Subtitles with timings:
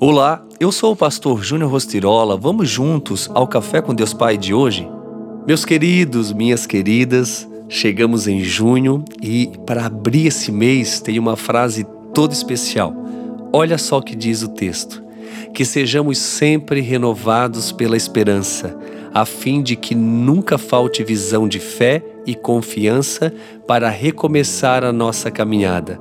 [0.00, 2.36] Olá, eu sou o pastor Júnior Rostirola.
[2.36, 4.88] Vamos juntos ao Café com Deus Pai de hoje?
[5.44, 11.84] Meus queridos, minhas queridas, chegamos em junho e para abrir esse mês tem uma frase
[12.14, 12.94] toda especial.
[13.52, 15.02] Olha só o que diz o texto:
[15.52, 18.78] Que sejamos sempre renovados pela esperança,
[19.12, 23.34] a fim de que nunca falte visão de fé e confiança
[23.66, 25.98] para recomeçar a nossa caminhada.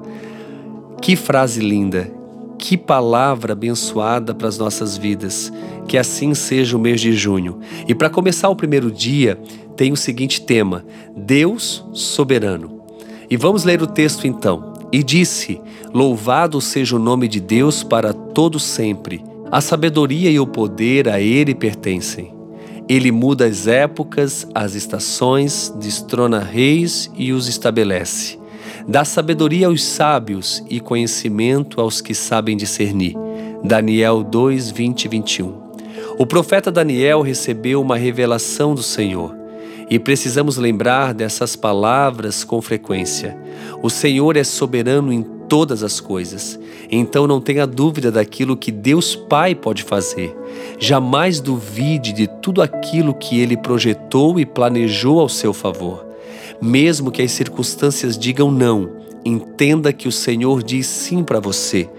[1.02, 2.16] Que frase linda!
[2.58, 5.52] Que palavra abençoada para as nossas vidas.
[5.88, 7.60] Que assim seja o mês de junho.
[7.88, 9.40] E para começar o primeiro dia,
[9.76, 10.86] tem o seguinte tema:
[11.16, 12.82] Deus soberano.
[13.30, 14.74] E vamos ler o texto então.
[14.92, 15.62] E disse:
[15.94, 19.24] Louvado seja o nome de Deus para todo sempre.
[19.52, 22.34] A sabedoria e o poder a ele pertencem.
[22.90, 28.40] Ele muda as épocas, as estações, destrona reis e os estabelece.
[28.88, 33.16] Dá sabedoria aos sábios e conhecimento aos que sabem discernir.
[33.62, 35.54] Daniel 2, 20 e 21.
[36.18, 39.36] O profeta Daniel recebeu uma revelação do Senhor.
[39.90, 43.38] E precisamos lembrar dessas palavras com frequência.
[43.84, 46.58] O Senhor é soberano em todas as coisas.
[46.90, 50.34] Então não tenha dúvida daquilo que Deus Pai pode fazer.
[50.80, 56.07] Jamais duvide de tudo aquilo que ele projetou e planejou ao seu favor.
[56.62, 58.90] Mesmo que as circunstâncias digam não,
[59.24, 61.90] entenda que o Senhor diz sim para você.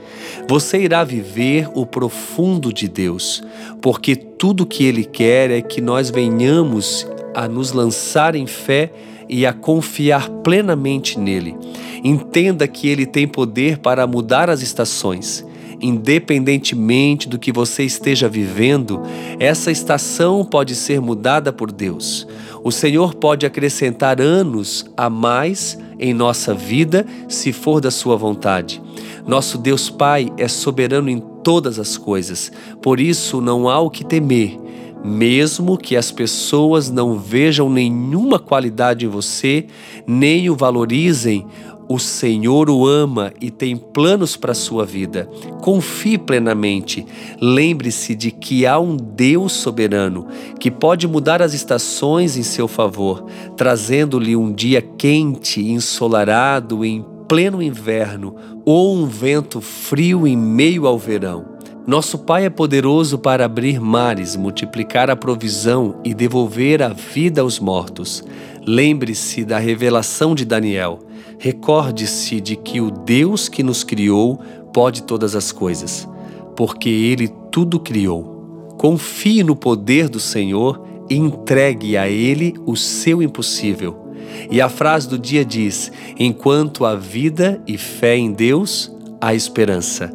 [0.48, 3.42] Você irá viver o profundo de Deus,
[3.80, 8.90] porque tudo que Ele quer é que nós venhamos a nos lançar em fé
[9.28, 11.54] e a confiar plenamente nele.
[12.02, 15.44] Entenda que Ele tem poder para mudar as estações.
[15.80, 19.00] Independentemente do que você esteja vivendo,
[19.38, 22.26] essa estação pode ser mudada por Deus.
[22.68, 28.82] O Senhor pode acrescentar anos a mais em nossa vida, se for da Sua vontade.
[29.26, 32.52] Nosso Deus Pai é soberano em todas as coisas,
[32.82, 34.58] por isso não há o que temer.
[35.02, 39.64] Mesmo que as pessoas não vejam nenhuma qualidade em você,
[40.06, 41.46] nem o valorizem,
[41.88, 45.28] o Senhor o ama e tem planos para a sua vida.
[45.62, 47.06] Confie plenamente.
[47.40, 50.26] Lembre-se de que há um Deus soberano
[50.60, 53.24] que pode mudar as estações em seu favor,
[53.56, 58.34] trazendo-lhe um dia quente, ensolarado em pleno inverno
[58.64, 61.58] ou um vento frio em meio ao verão.
[61.86, 67.58] Nosso Pai é poderoso para abrir mares, multiplicar a provisão e devolver a vida aos
[67.58, 68.22] mortos.
[68.66, 70.98] Lembre-se da revelação de Daniel.
[71.38, 74.40] Recorde-se de que o Deus que nos criou
[74.72, 76.08] pode todas as coisas,
[76.56, 78.74] porque Ele tudo criou.
[78.76, 84.08] Confie no poder do Senhor e entregue a Ele o seu impossível.
[84.50, 90.12] E a frase do dia diz: Enquanto há vida e fé em Deus, há esperança.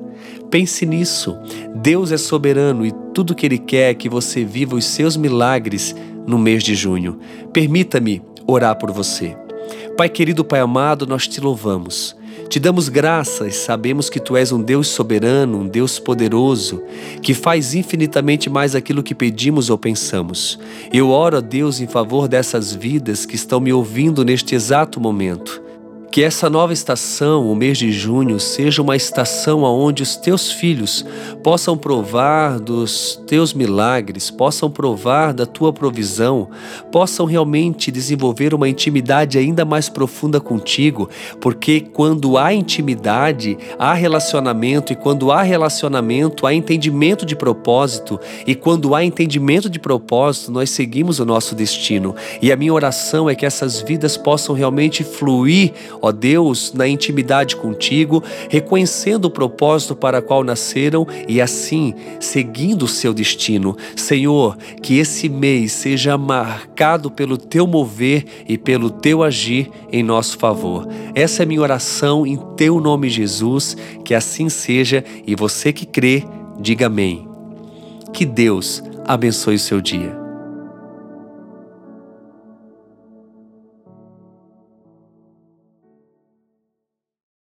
[0.49, 1.35] Pense nisso.
[1.75, 5.95] Deus é soberano e tudo que Ele quer é que você viva os seus milagres
[6.27, 7.19] no mês de junho.
[7.51, 9.35] Permita-me orar por você.
[9.95, 12.15] Pai querido, Pai amado, nós te louvamos.
[12.49, 16.81] Te damos graças, sabemos que tu és um Deus soberano, um Deus poderoso,
[17.21, 20.59] que faz infinitamente mais aquilo que pedimos ou pensamos.
[20.91, 25.62] Eu oro a Deus em favor dessas vidas que estão me ouvindo neste exato momento.
[26.13, 31.03] Que essa nova estação, o mês de junho, seja uma estação onde os teus filhos
[31.41, 36.49] possam provar dos teus milagres, possam provar da tua provisão,
[36.91, 41.09] possam realmente desenvolver uma intimidade ainda mais profunda contigo,
[41.41, 48.53] porque quando há intimidade, há relacionamento, e quando há relacionamento, há entendimento de propósito, e
[48.53, 52.15] quando há entendimento de propósito, nós seguimos o nosso destino.
[52.39, 55.73] E a minha oração é que essas vidas possam realmente fluir
[56.03, 62.89] ó Deus, na intimidade contigo, reconhecendo o propósito para qual nasceram e assim seguindo o
[62.89, 63.77] seu destino.
[63.95, 70.37] Senhor, que esse mês seja marcado pelo teu mover e pelo teu agir em nosso
[70.37, 70.85] favor.
[71.15, 76.25] Essa é minha oração em teu nome, Jesus, que assim seja e você que crê,
[76.59, 77.25] diga amém.
[78.11, 80.22] Que Deus abençoe o seu dia.